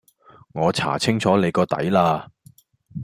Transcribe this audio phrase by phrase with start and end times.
[0.55, 2.27] 我查清楚你個底啦